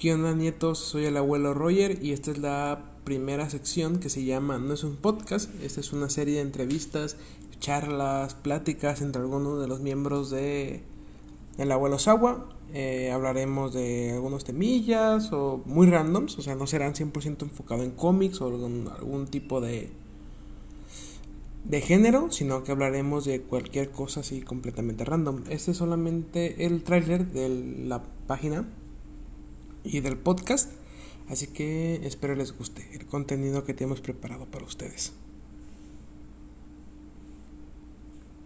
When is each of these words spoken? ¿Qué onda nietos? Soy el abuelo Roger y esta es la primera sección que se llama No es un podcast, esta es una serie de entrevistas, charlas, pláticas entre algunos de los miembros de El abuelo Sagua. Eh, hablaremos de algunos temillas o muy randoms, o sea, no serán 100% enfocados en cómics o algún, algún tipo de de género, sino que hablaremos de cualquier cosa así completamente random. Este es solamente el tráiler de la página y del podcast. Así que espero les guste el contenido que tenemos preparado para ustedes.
¿Qué 0.00 0.14
onda 0.14 0.32
nietos? 0.32 0.78
Soy 0.78 1.04
el 1.04 1.18
abuelo 1.18 1.52
Roger 1.52 2.02
y 2.02 2.12
esta 2.12 2.30
es 2.30 2.38
la 2.38 2.94
primera 3.04 3.50
sección 3.50 4.00
que 4.00 4.08
se 4.08 4.24
llama 4.24 4.56
No 4.56 4.72
es 4.72 4.82
un 4.82 4.96
podcast, 4.96 5.50
esta 5.62 5.80
es 5.80 5.92
una 5.92 6.08
serie 6.08 6.36
de 6.36 6.40
entrevistas, 6.40 7.18
charlas, 7.58 8.32
pláticas 8.32 9.02
entre 9.02 9.20
algunos 9.20 9.60
de 9.60 9.68
los 9.68 9.80
miembros 9.80 10.30
de 10.30 10.80
El 11.58 11.70
abuelo 11.70 11.98
Sagua. 11.98 12.48
Eh, 12.72 13.10
hablaremos 13.12 13.74
de 13.74 14.12
algunos 14.12 14.44
temillas 14.44 15.34
o 15.34 15.60
muy 15.66 15.86
randoms, 15.90 16.38
o 16.38 16.40
sea, 16.40 16.54
no 16.54 16.66
serán 16.66 16.94
100% 16.94 17.42
enfocados 17.42 17.84
en 17.84 17.90
cómics 17.90 18.40
o 18.40 18.46
algún, 18.46 18.88
algún 18.96 19.26
tipo 19.26 19.60
de 19.60 19.90
de 21.66 21.80
género, 21.82 22.32
sino 22.32 22.64
que 22.64 22.72
hablaremos 22.72 23.26
de 23.26 23.42
cualquier 23.42 23.90
cosa 23.90 24.20
así 24.20 24.40
completamente 24.40 25.04
random. 25.04 25.42
Este 25.50 25.72
es 25.72 25.76
solamente 25.76 26.64
el 26.64 26.84
tráiler 26.84 27.30
de 27.30 27.50
la 27.84 28.02
página 28.26 28.64
y 29.84 30.00
del 30.00 30.16
podcast. 30.18 30.72
Así 31.28 31.46
que 31.46 32.06
espero 32.06 32.34
les 32.34 32.56
guste 32.56 32.88
el 32.92 33.06
contenido 33.06 33.64
que 33.64 33.74
tenemos 33.74 34.00
preparado 34.00 34.46
para 34.46 34.64
ustedes. 34.64 35.12